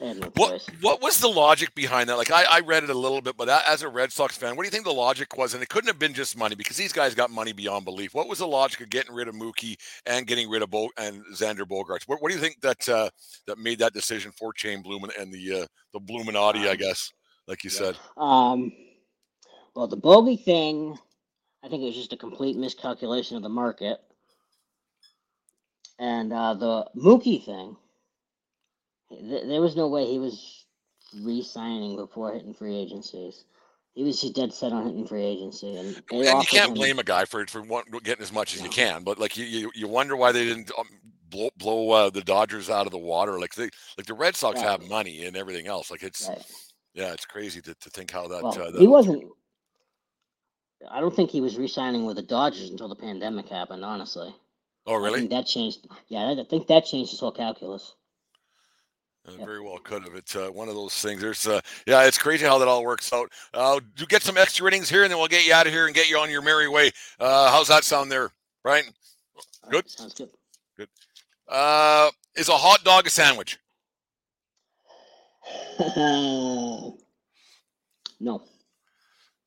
No 0.00 0.14
what 0.36 0.62
what 0.80 1.02
was 1.02 1.20
the 1.20 1.28
logic 1.28 1.74
behind 1.74 2.08
that? 2.08 2.16
Like 2.16 2.30
I, 2.30 2.44
I 2.44 2.60
read 2.60 2.84
it 2.84 2.90
a 2.90 2.94
little 2.94 3.20
bit, 3.20 3.36
but 3.36 3.50
as 3.50 3.82
a 3.82 3.88
Red 3.88 4.10
Sox 4.10 4.34
fan, 4.34 4.56
what 4.56 4.62
do 4.62 4.66
you 4.66 4.70
think 4.70 4.84
the 4.84 4.92
logic 4.92 5.36
was? 5.36 5.52
And 5.52 5.62
it 5.62 5.68
couldn't 5.68 5.88
have 5.88 5.98
been 5.98 6.14
just 6.14 6.38
money 6.38 6.54
because 6.54 6.78
these 6.78 6.92
guys 6.92 7.14
got 7.14 7.30
money 7.30 7.52
beyond 7.52 7.84
belief. 7.84 8.14
What 8.14 8.26
was 8.26 8.38
the 8.38 8.46
logic 8.46 8.80
of 8.80 8.88
getting 8.88 9.14
rid 9.14 9.28
of 9.28 9.34
Mookie 9.34 9.76
and 10.06 10.26
getting 10.26 10.48
rid 10.48 10.62
of 10.62 10.70
Bo 10.70 10.88
and 10.96 11.22
Xander 11.34 11.68
Bogaerts? 11.68 12.08
What, 12.08 12.22
what 12.22 12.30
do 12.30 12.34
you 12.34 12.40
think 12.40 12.62
that 12.62 12.88
uh, 12.88 13.10
that 13.46 13.58
made 13.58 13.78
that 13.80 13.92
decision 13.92 14.32
for 14.32 14.52
Shane 14.56 14.80
Bloom 14.80 15.04
and 15.18 15.30
the 15.30 15.62
uh, 15.62 15.66
the 15.92 16.00
Bluminati, 16.00 16.66
I 16.66 16.70
um, 16.70 16.76
guess, 16.78 17.12
like 17.46 17.62
you 17.62 17.70
yeah. 17.70 17.78
said? 17.78 17.96
Um, 18.16 18.72
well, 19.76 19.86
the 19.86 19.96
bogey 19.96 20.36
thing, 20.36 20.98
I 21.62 21.68
think 21.68 21.82
it 21.82 21.86
was 21.86 21.96
just 21.96 22.14
a 22.14 22.16
complete 22.16 22.56
miscalculation 22.56 23.36
of 23.36 23.42
the 23.42 23.50
market, 23.50 23.98
and 25.98 26.32
uh, 26.32 26.54
the 26.54 26.86
Mookie 26.96 27.44
thing 27.44 27.76
there 29.10 29.60
was 29.60 29.76
no 29.76 29.88
way 29.88 30.06
he 30.06 30.18
was 30.18 30.66
re-signing 31.22 31.96
before 31.96 32.32
hitting 32.32 32.54
free 32.54 32.76
agencies. 32.76 33.44
He 33.94 34.04
was 34.04 34.20
just 34.20 34.34
dead 34.34 34.52
set 34.52 34.72
on 34.72 34.86
hitting 34.86 35.06
free 35.06 35.24
agency, 35.24 35.76
and, 35.76 36.02
and 36.12 36.24
you 36.24 36.46
can't 36.48 36.68
him... 36.68 36.74
blame 36.74 36.98
a 37.00 37.04
guy 37.04 37.24
for 37.24 37.44
for 37.46 37.64
getting 38.02 38.22
as 38.22 38.32
much 38.32 38.54
as 38.54 38.60
no. 38.60 38.66
you 38.66 38.70
can. 38.70 39.02
But 39.02 39.18
like 39.18 39.36
you, 39.36 39.44
you, 39.44 39.70
you 39.74 39.88
wonder 39.88 40.16
why 40.16 40.30
they 40.30 40.44
didn't 40.44 40.70
um, 40.78 40.86
blow 41.28 41.50
blow 41.56 41.90
uh, 41.90 42.10
the 42.10 42.22
Dodgers 42.22 42.70
out 42.70 42.86
of 42.86 42.92
the 42.92 42.98
water. 42.98 43.40
Like 43.40 43.54
they 43.54 43.68
like 43.98 44.06
the 44.06 44.14
Red 44.14 44.36
Sox 44.36 44.56
right. 44.56 44.68
have 44.68 44.88
money 44.88 45.24
and 45.24 45.36
everything 45.36 45.66
else. 45.66 45.90
Like 45.90 46.04
it's 46.04 46.28
right. 46.28 46.44
yeah, 46.94 47.12
it's 47.12 47.26
crazy 47.26 47.60
to, 47.62 47.74
to 47.74 47.90
think 47.90 48.12
how 48.12 48.28
that, 48.28 48.42
well, 48.42 48.62
uh, 48.62 48.70
that 48.70 48.80
he 48.80 48.86
wasn't. 48.86 49.24
I 50.88 51.00
don't 51.00 51.14
think 51.14 51.30
he 51.30 51.42
was 51.42 51.58
re-signing 51.58 52.06
with 52.06 52.16
the 52.16 52.22
Dodgers 52.22 52.70
until 52.70 52.88
the 52.88 52.96
pandemic 52.96 53.48
happened. 53.48 53.84
Honestly. 53.84 54.32
Oh 54.86 54.94
really? 54.94 55.26
that 55.26 55.46
changed. 55.46 55.86
Yeah, 56.06 56.30
I 56.30 56.44
think 56.48 56.68
that 56.68 56.86
changed 56.86 57.10
his 57.10 57.20
whole 57.20 57.32
calculus. 57.32 57.94
Uh, 59.26 59.44
very 59.44 59.60
well 59.60 59.78
could 59.78 60.02
have. 60.04 60.14
It's 60.14 60.34
uh, 60.34 60.48
one 60.48 60.68
of 60.68 60.74
those 60.74 60.94
things. 60.94 61.20
There's, 61.20 61.46
uh, 61.46 61.60
yeah, 61.86 62.04
it's 62.04 62.18
crazy 62.18 62.46
how 62.46 62.58
that 62.58 62.68
all 62.68 62.84
works 62.84 63.12
out. 63.12 63.30
Uh, 63.52 63.80
do 63.96 64.06
get 64.06 64.22
some 64.22 64.38
extra 64.38 64.66
innings 64.66 64.88
here, 64.88 65.02
and 65.02 65.10
then 65.10 65.18
we'll 65.18 65.28
get 65.28 65.46
you 65.46 65.52
out 65.52 65.66
of 65.66 65.72
here 65.72 65.86
and 65.86 65.94
get 65.94 66.08
you 66.08 66.18
on 66.18 66.30
your 66.30 66.42
merry 66.42 66.68
way. 66.68 66.90
Uh, 67.18 67.50
how's 67.50 67.68
that 67.68 67.84
sound 67.84 68.10
there, 68.10 68.30
Brian? 68.62 68.86
Good. 69.70 69.74
Right, 69.74 69.90
sounds 69.90 70.14
good. 70.14 70.30
Good. 70.76 70.88
Uh, 71.48 72.10
is 72.34 72.48
a 72.48 72.56
hot 72.56 72.82
dog 72.82 73.06
a 73.06 73.10
sandwich? 73.10 73.58
no. 75.96 76.96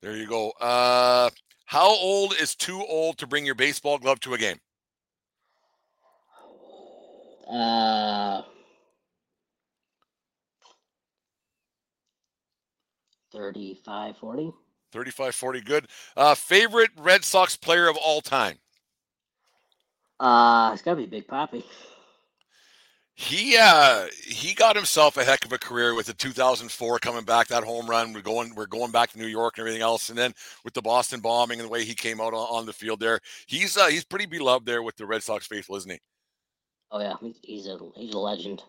There 0.01 0.17
you 0.17 0.27
go. 0.27 0.51
Uh, 0.51 1.29
how 1.65 1.89
old 1.89 2.35
is 2.39 2.55
too 2.55 2.83
old 2.87 3.17
to 3.17 3.27
bring 3.27 3.45
your 3.45 3.55
baseball 3.55 3.97
glove 3.97 4.19
to 4.21 4.33
a 4.35 4.37
game? 4.37 4.59
Uh 7.49 8.41
35 13.33 14.17
40. 14.17 14.53
35 14.91 15.35
40, 15.35 15.61
good. 15.61 15.87
Uh, 16.15 16.35
favorite 16.35 16.91
Red 16.97 17.25
Sox 17.25 17.55
player 17.55 17.87
of 17.87 17.97
all 17.97 18.21
time? 18.21 18.59
Uh, 20.19 20.71
it's 20.73 20.83
got 20.83 20.91
to 20.91 20.97
be 20.97 21.05
Big 21.05 21.27
Papi. 21.27 21.63
He 23.15 23.55
uh 23.59 24.07
he 24.25 24.55
got 24.55 24.75
himself 24.75 25.17
a 25.17 25.23
heck 25.23 25.45
of 25.45 25.53
a 25.53 25.59
career 25.59 25.93
with 25.93 26.07
the 26.07 26.15
2004 26.15 26.97
coming 26.97 27.23
back 27.23 27.47
that 27.47 27.63
home 27.63 27.87
run. 27.87 28.11
We're 28.11 28.21
going 28.21 28.55
we're 28.55 28.65
going 28.65 28.91
back 28.91 29.11
to 29.11 29.19
New 29.19 29.27
York 29.27 29.53
and 29.57 29.61
everything 29.61 29.83
else, 29.83 30.09
and 30.09 30.17
then 30.17 30.33
with 30.63 30.73
the 30.73 30.81
Boston 30.81 31.19
bombing 31.19 31.59
and 31.59 31.67
the 31.67 31.71
way 31.71 31.85
he 31.85 31.93
came 31.93 32.19
out 32.19 32.33
on, 32.33 32.47
on 32.49 32.65
the 32.65 32.73
field 32.73 32.99
there, 32.99 33.19
he's 33.45 33.77
uh, 33.77 33.85
he's 33.85 34.03
pretty 34.03 34.25
beloved 34.25 34.65
there 34.65 34.81
with 34.81 34.95
the 34.97 35.05
Red 35.05 35.21
Sox 35.21 35.45
faithful, 35.45 35.75
isn't 35.75 35.91
he? 35.91 35.99
Oh 36.89 37.01
yeah, 37.01 37.13
he's 37.43 37.67
a 37.67 37.77
he's 37.95 38.15
a 38.15 38.19
legend. 38.19 38.63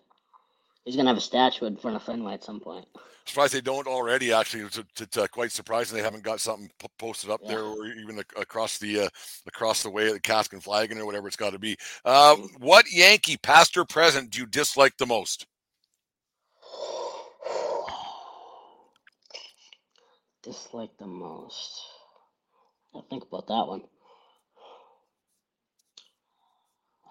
He's 0.85 0.97
gonna 0.97 1.09
have 1.09 1.17
a 1.17 1.23
statue 1.23 1.67
in 1.67 1.77
front 1.77 1.97
of 1.97 2.03
Fenway 2.03 2.35
at 2.35 2.45
some 2.45 2.61
point. 2.61 2.87
Surprised 3.25 3.55
they 3.55 3.63
don't 3.63 3.87
already. 3.87 4.35
Actually, 4.35 4.65
it's, 4.65 5.17
uh, 5.17 5.27
quite 5.29 5.51
surprising 5.51 5.97
they 5.97 6.03
haven't 6.03 6.25
got 6.25 6.41
something 6.41 6.71
p- 6.79 6.89
posted 6.99 7.31
up 7.31 7.41
yeah. 7.43 7.53
there, 7.53 7.65
or 7.65 7.87
even 7.87 8.19
across 8.37 8.77
the 8.77 9.01
uh, 9.01 9.09
across 9.47 9.83
the 9.83 9.89
way, 9.89 10.13
the 10.13 10.21
cask 10.21 10.53
and 10.53 10.63
flagon, 10.63 10.99
or 10.99 11.07
whatever 11.07 11.27
it's 11.27 11.37
got 11.37 11.55
to 11.55 11.59
be. 11.59 11.75
Uh, 12.05 12.37
what 12.59 12.93
Yankee, 12.93 13.39
past 13.39 13.79
or 13.79 13.87
present, 13.87 14.31
do 14.31 14.41
you 14.41 14.47
dislike 14.47 14.95
the 14.99 15.07
most? 15.07 15.47
dislike 20.43 20.91
the 20.99 21.07
most. 21.07 21.81
I 22.95 23.01
think 23.09 23.25
about 23.25 23.47
that 23.47 23.67
one. 23.67 23.85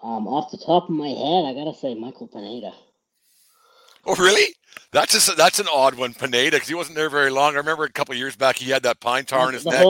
Um, 0.00 0.28
off 0.28 0.52
the 0.52 0.58
top 0.58 0.84
of 0.84 0.90
my 0.90 1.08
head, 1.08 1.44
I 1.44 1.54
gotta 1.54 1.74
say 1.74 1.96
Michael 1.96 2.28
Pineda. 2.28 2.72
Oh, 4.06 4.14
really? 4.16 4.54
That's 4.92 5.12
just 5.12 5.36
that's 5.36 5.58
an 5.58 5.66
odd 5.72 5.96
one, 5.96 6.14
Pineda, 6.14 6.52
because 6.52 6.68
he 6.68 6.74
wasn't 6.74 6.96
there 6.96 7.10
very 7.10 7.30
long. 7.30 7.54
I 7.54 7.56
remember 7.56 7.82
a 7.82 7.90
couple 7.90 8.14
years 8.14 8.36
back 8.36 8.56
he 8.56 8.70
had 8.70 8.84
that 8.84 9.00
pine 9.00 9.24
tar 9.24 9.48
in 9.48 9.54
his 9.54 9.64
neck. 9.64 9.84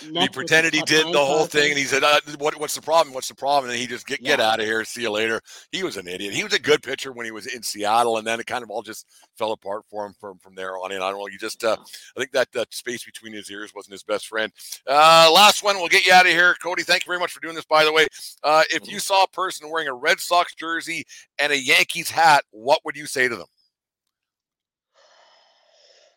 He, 0.00 0.20
he 0.20 0.28
pretended 0.28 0.74
he 0.74 0.82
did 0.82 1.06
the 1.12 1.24
whole 1.24 1.46
thing, 1.46 1.70
and 1.70 1.78
he 1.78 1.84
said, 1.84 2.02
uh, 2.04 2.20
what, 2.38 2.58
"What's 2.58 2.74
the 2.74 2.82
problem? 2.82 3.14
What's 3.14 3.28
the 3.28 3.34
problem?" 3.34 3.70
And 3.70 3.78
he 3.78 3.86
just 3.86 4.06
get 4.06 4.20
yeah. 4.20 4.36
get 4.36 4.40
out 4.40 4.60
of 4.60 4.66
here. 4.66 4.84
See 4.84 5.02
you 5.02 5.10
later. 5.10 5.40
He 5.70 5.82
was 5.82 5.96
an 5.96 6.08
idiot. 6.08 6.34
He 6.34 6.44
was 6.44 6.52
a 6.52 6.58
good 6.58 6.82
pitcher 6.82 7.12
when 7.12 7.26
he 7.26 7.32
was 7.32 7.46
in 7.46 7.62
Seattle, 7.62 8.18
and 8.18 8.26
then 8.26 8.40
it 8.40 8.46
kind 8.46 8.62
of 8.62 8.70
all 8.70 8.82
just 8.82 9.06
fell 9.36 9.52
apart 9.52 9.82
for 9.90 10.06
him 10.06 10.14
from 10.20 10.38
from 10.38 10.54
there 10.54 10.78
on 10.78 10.92
in. 10.92 11.02
I 11.02 11.10
don't 11.10 11.18
know. 11.18 11.26
You 11.28 11.38
just 11.38 11.62
uh, 11.64 11.76
I 11.80 12.20
think 12.20 12.32
that 12.32 12.52
that 12.52 12.72
space 12.72 13.04
between 13.04 13.32
his 13.32 13.50
ears 13.50 13.72
wasn't 13.74 13.92
his 13.92 14.02
best 14.02 14.28
friend. 14.28 14.52
Uh, 14.86 15.30
last 15.34 15.62
one. 15.62 15.76
We'll 15.76 15.88
get 15.88 16.06
you 16.06 16.12
out 16.12 16.26
of 16.26 16.32
here, 16.32 16.54
Cody. 16.62 16.82
Thank 16.82 17.04
you 17.04 17.10
very 17.10 17.20
much 17.20 17.32
for 17.32 17.40
doing 17.40 17.54
this. 17.54 17.64
By 17.64 17.84
the 17.84 17.92
way, 17.92 18.06
uh, 18.44 18.62
if 18.70 18.90
you 18.90 18.98
saw 18.98 19.24
a 19.24 19.28
person 19.28 19.70
wearing 19.70 19.88
a 19.88 19.94
Red 19.94 20.20
Sox 20.20 20.54
jersey 20.54 21.04
and 21.38 21.52
a 21.52 21.58
Yankees 21.58 22.10
hat, 22.10 22.44
what 22.50 22.80
would 22.84 22.96
you 22.96 23.06
say 23.06 23.28
to 23.28 23.36
them? 23.36 23.46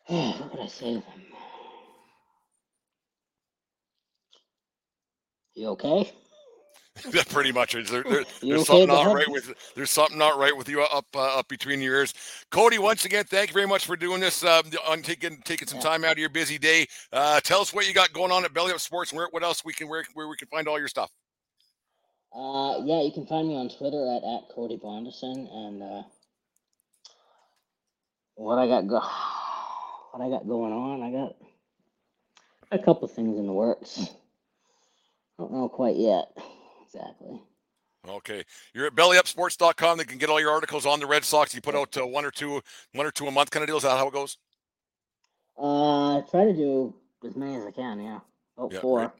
What 0.08 0.52
could 0.52 0.60
I 0.60 0.68
say 0.68 0.94
to 0.94 1.00
them? 1.00 1.04
You 5.56 5.70
okay? 5.70 6.12
pretty 7.30 7.52
much. 7.52 7.74
There, 7.74 7.84
there, 7.84 8.04
there's 8.04 8.44
okay 8.44 8.64
something 8.64 8.88
not 8.88 9.14
right 9.14 9.30
with 9.30 9.54
there's 9.76 9.92
something 9.92 10.18
not 10.18 10.40
right 10.40 10.56
with 10.56 10.70
you 10.70 10.82
up 10.82 11.06
uh, 11.14 11.40
up 11.40 11.48
between 11.50 11.82
your 11.82 11.96
ears. 11.96 12.14
Cody, 12.52 12.78
once 12.78 13.04
again, 13.04 13.26
thank 13.26 13.50
you 13.50 13.54
very 13.54 13.68
much 13.68 13.86
for 13.86 13.98
doing 13.98 14.22
this. 14.22 14.44
Um, 14.46 14.64
on 14.88 15.02
taking 15.02 15.42
taking 15.44 15.68
some 15.68 15.80
time 15.80 16.06
out 16.06 16.14
of 16.14 16.20
your 16.20 16.30
busy 16.30 16.58
day. 16.58 16.88
Uh, 17.12 17.42
tell 17.42 17.60
us 17.60 17.74
what 17.74 17.88
you 17.88 17.94
got 17.94 18.14
going 18.14 18.32
on 18.32 18.46
at 18.46 18.54
Belly 18.54 18.72
Up 18.72 18.80
Sports 18.80 19.12
and 19.12 19.18
where 19.18 19.28
what 19.32 19.44
else 19.44 19.66
we 19.66 19.74
can 19.74 19.90
where 19.90 20.06
where 20.14 20.28
we 20.28 20.38
can 20.38 20.48
find 20.48 20.68
all 20.68 20.80
your 20.80 20.88
stuff. 20.88 21.12
Uh, 22.34 22.80
yeah, 22.84 23.02
you 23.02 23.12
can 23.14 23.26
find 23.26 23.48
me 23.48 23.56
on 23.56 23.70
Twitter 23.70 24.06
at 24.16 24.24
at 24.24 24.56
Cody 24.56 24.78
Bondeson 24.78 25.54
and 25.54 25.84
uh, 25.84 26.04
what 28.36 28.58
I 28.58 28.68
got 28.68 28.88
go 28.88 29.02
what 30.16 30.26
I 30.26 30.30
got 30.30 30.48
going 30.48 30.72
on. 30.72 31.04
I 31.04 31.12
got 31.12 31.36
a 32.72 32.80
couple 32.80 33.08
things 33.08 33.38
in 33.38 33.46
the 33.46 33.54
works. 33.54 34.10
I 35.38 35.44
don't 35.44 35.52
know 35.52 35.68
quite 35.68 35.98
yet 35.98 36.32
exactly. 36.86 37.42
Okay, 38.08 38.44
you're 38.74 38.86
at 38.86 38.96
bellyupsports.com. 38.96 39.98
They 39.98 40.06
can 40.06 40.20
get 40.20 40.30
all 40.30 40.40
your 40.40 40.52
articles 40.52 40.86
on 40.86 41.00
the 41.00 41.08
Red 41.08 41.26
Sox. 41.26 41.54
You 41.54 41.62
put 41.62 41.76
out 41.76 41.98
uh, 41.98 42.06
one 42.06 42.24
or 42.24 42.32
two, 42.32 42.62
one 42.94 43.06
or 43.06 43.12
two 43.12 43.28
a 43.28 43.32
month 43.32 43.50
kind 43.50 43.64
of 43.64 43.68
deal. 43.68 43.78
Is 43.78 43.84
that 43.84 43.98
how 43.98 44.08
it 44.08 44.14
goes? 44.14 44.38
Uh, 45.58 46.20
I 46.20 46.22
try 46.30 46.46
to 46.46 46.54
do 46.54 46.94
as 47.26 47.36
many 47.36 47.56
as 47.56 47.66
I 47.66 47.72
can. 47.72 48.00
Yeah, 48.00 48.20
about 48.58 48.72
yeah, 48.72 48.80
four. 48.80 49.00
Right. 49.00 49.12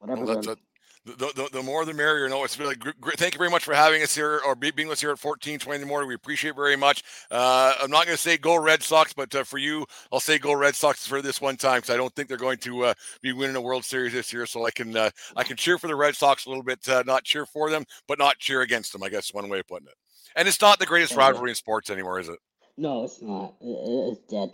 Whatever. 0.00 0.24
Well, 0.24 0.42
that's, 0.42 0.60
the, 1.04 1.32
the, 1.34 1.48
the 1.52 1.62
more 1.62 1.84
the 1.84 1.94
merrier. 1.94 2.28
No, 2.28 2.44
it's 2.44 2.58
really 2.58 2.76
great. 2.76 3.18
Thank 3.18 3.34
you 3.34 3.38
very 3.38 3.50
much 3.50 3.64
for 3.64 3.74
having 3.74 4.02
us 4.02 4.14
here 4.14 4.40
or 4.46 4.54
being 4.54 4.88
with 4.88 4.98
us 4.98 5.00
here 5.00 5.10
at 5.10 5.22
1420 5.22 5.76
in 5.76 5.80
the 5.80 5.86
morning. 5.86 6.08
We 6.08 6.14
appreciate 6.14 6.54
very 6.54 6.76
much. 6.76 7.02
Uh, 7.30 7.72
I'm 7.82 7.90
not 7.90 8.04
going 8.04 8.16
to 8.16 8.22
say 8.22 8.36
go 8.36 8.56
Red 8.56 8.82
Sox, 8.82 9.12
but 9.12 9.34
uh, 9.34 9.44
for 9.44 9.58
you, 9.58 9.86
I'll 10.12 10.20
say 10.20 10.38
go 10.38 10.52
Red 10.52 10.74
Sox 10.74 11.06
for 11.06 11.22
this 11.22 11.40
one 11.40 11.56
time 11.56 11.78
because 11.78 11.90
I 11.90 11.96
don't 11.96 12.14
think 12.14 12.28
they're 12.28 12.36
going 12.36 12.58
to 12.58 12.86
uh, 12.86 12.94
be 13.22 13.32
winning 13.32 13.56
a 13.56 13.60
World 13.60 13.84
Series 13.84 14.12
this 14.12 14.32
year. 14.32 14.46
So 14.46 14.66
I 14.66 14.70
can 14.70 14.96
uh, 14.96 15.10
I 15.36 15.44
can 15.44 15.56
cheer 15.56 15.78
for 15.78 15.88
the 15.88 15.96
Red 15.96 16.14
Sox 16.14 16.46
a 16.46 16.48
little 16.48 16.64
bit, 16.64 16.86
uh, 16.88 17.02
not 17.06 17.24
cheer 17.24 17.46
for 17.46 17.70
them, 17.70 17.84
but 18.06 18.18
not 18.18 18.38
cheer 18.38 18.60
against 18.60 18.92
them. 18.92 19.02
I 19.02 19.08
guess 19.08 19.32
one 19.32 19.48
way 19.48 19.60
of 19.60 19.68
putting 19.68 19.88
it. 19.88 19.94
And 20.36 20.46
it's 20.46 20.60
not 20.60 20.78
the 20.78 20.86
greatest 20.86 21.16
rivalry 21.16 21.50
in 21.50 21.56
sports 21.56 21.90
anymore, 21.90 22.20
is 22.20 22.28
it? 22.28 22.38
No, 22.76 23.04
it's 23.04 23.20
not. 23.20 23.54
It's 23.60 24.20
dead. 24.30 24.50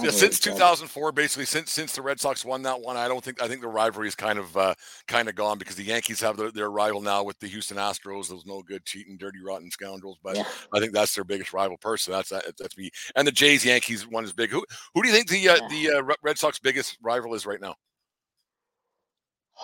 Yeah, 0.00 0.10
since 0.10 0.38
2004, 0.40 1.12
basically 1.12 1.44
since 1.46 1.70
since 1.70 1.94
the 1.94 2.02
Red 2.02 2.20
Sox 2.20 2.44
won 2.44 2.62
that 2.62 2.80
one, 2.80 2.96
I 2.96 3.08
don't 3.08 3.22
think 3.24 3.42
I 3.42 3.48
think 3.48 3.60
the 3.60 3.68
rivalry 3.68 4.08
is 4.08 4.14
kind 4.14 4.38
of 4.38 4.56
uh, 4.56 4.74
kind 5.06 5.28
of 5.28 5.34
gone 5.34 5.58
because 5.58 5.76
the 5.76 5.84
Yankees 5.84 6.20
have 6.20 6.36
their, 6.36 6.50
their 6.50 6.70
rival 6.70 7.00
now 7.00 7.22
with 7.22 7.38
the 7.38 7.46
Houston 7.46 7.76
Astros. 7.76 8.28
Those 8.28 8.44
no 8.46 8.62
good, 8.62 8.84
cheating, 8.84 9.16
dirty, 9.16 9.38
rotten 9.42 9.70
scoundrels. 9.70 10.18
But 10.22 10.36
yeah. 10.36 10.44
I 10.72 10.80
think 10.80 10.92
that's 10.92 11.14
their 11.14 11.24
biggest 11.24 11.52
rival 11.52 11.76
person. 11.78 12.12
That's 12.12 12.30
that's 12.30 12.76
me. 12.76 12.90
And 13.14 13.26
the 13.26 13.32
Jays 13.32 13.64
Yankees 13.64 14.06
one 14.06 14.24
is 14.24 14.32
big. 14.32 14.50
Who 14.50 14.64
who 14.94 15.02
do 15.02 15.08
you 15.08 15.14
think 15.14 15.28
the 15.28 15.48
uh, 15.48 15.56
yeah. 15.68 15.68
the 15.68 15.98
uh, 15.98 16.14
Red 16.22 16.38
Sox 16.38 16.58
biggest 16.58 16.98
rival 17.02 17.34
is 17.34 17.46
right 17.46 17.60
now? 17.60 17.74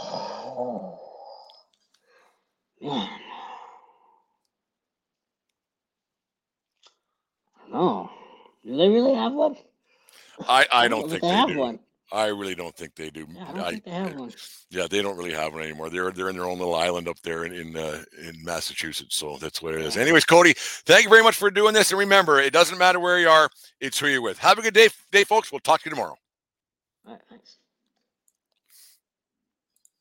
Oh. 0.00 0.98
Man. 2.80 3.08
No. 7.70 8.10
Do 8.64 8.76
they 8.76 8.88
really 8.88 9.14
have 9.14 9.32
one? 9.32 9.56
I, 10.48 10.66
I 10.72 10.88
don't 10.88 11.08
think 11.08 11.22
they, 11.22 11.28
have 11.28 11.48
do. 11.48 11.58
one. 11.58 11.78
I 12.12 12.26
really 12.26 12.54
don't 12.54 12.76
think 12.76 12.94
they 12.94 13.10
do. 13.10 13.26
Yeah, 13.30 13.44
I 13.48 13.52
don't 13.52 13.70
think 13.70 13.84
they 13.84 13.90
have 13.90 14.14
one. 14.14 14.32
Yeah, 14.70 14.86
they 14.88 15.02
don't 15.02 15.16
really 15.16 15.32
have 15.32 15.54
one 15.54 15.62
anymore. 15.62 15.90
They're 15.90 16.10
they're 16.10 16.28
in 16.28 16.36
their 16.36 16.44
own 16.46 16.58
little 16.58 16.74
island 16.74 17.08
up 17.08 17.20
there 17.22 17.44
in 17.44 17.52
in, 17.52 17.76
uh, 17.76 18.02
in 18.20 18.42
Massachusetts. 18.44 19.16
So 19.16 19.38
that's 19.38 19.62
what 19.62 19.74
it 19.74 19.80
is. 19.80 19.96
Anyways, 19.96 20.24
Cody, 20.24 20.54
thank 20.56 21.04
you 21.04 21.10
very 21.10 21.22
much 21.22 21.36
for 21.36 21.50
doing 21.50 21.74
this. 21.74 21.90
And 21.90 21.98
remember, 21.98 22.40
it 22.40 22.52
doesn't 22.52 22.78
matter 22.78 23.00
where 23.00 23.18
you 23.18 23.28
are; 23.28 23.48
it's 23.80 23.98
who 23.98 24.08
you're 24.08 24.22
with. 24.22 24.38
Have 24.38 24.58
a 24.58 24.62
good 24.62 24.74
day, 24.74 24.88
day, 25.10 25.24
folks. 25.24 25.50
We'll 25.50 25.60
talk 25.60 25.82
to 25.82 25.86
you 25.88 25.90
tomorrow. 25.90 26.16
All 27.06 27.14
right, 27.14 27.22
thanks. 27.28 27.56